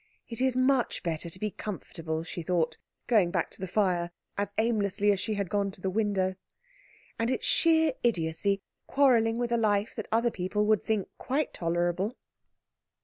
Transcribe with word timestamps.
"It 0.27 0.41
is 0.41 0.55
much 0.55 1.03
better 1.03 1.29
to 1.29 1.39
be 1.39 1.51
comfortable," 1.51 2.23
she 2.23 2.41
thought, 2.41 2.75
going 3.05 3.29
back 3.29 3.51
to 3.51 3.59
the 3.61 3.67
fire 3.67 4.09
as 4.35 4.51
aimlessly 4.57 5.11
as 5.11 5.19
she 5.19 5.35
had 5.35 5.47
gone 5.47 5.69
to 5.69 5.79
the 5.79 5.91
window, 5.91 6.33
"and 7.19 7.29
it 7.29 7.41
is 7.41 7.45
sheer 7.45 7.93
idiocy 8.01 8.63
quarrelling 8.87 9.37
with 9.37 9.51
a 9.51 9.57
life 9.57 9.93
that 9.95 10.07
other 10.11 10.31
people 10.31 10.65
would 10.65 10.81
think 10.81 11.07
quite 11.19 11.53
tolerable." 11.53 12.17